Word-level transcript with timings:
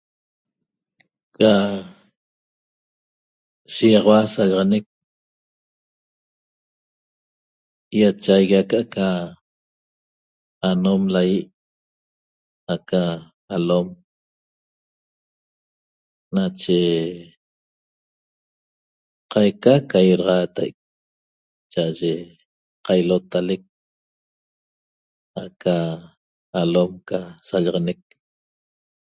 Ca 1.35 1.51
shiýaxaua 3.73 4.19
sallaxanec 4.33 4.85
ýachaigui 7.99 8.57
aca'aca 8.63 9.07
anom 10.69 11.01
laýi' 11.13 11.49
aca 12.75 13.03
alom 13.55 13.87
nache 16.35 16.79
qaica 19.31 19.73
ca 19.89 19.99
iaxaxaatai' 20.09 20.77
cha'aye 21.71 22.13
qailotalec 22.85 23.63
aca 25.43 25.75
alom 26.61 26.91
ca 27.07 27.19
sallaxanec 27.47 27.99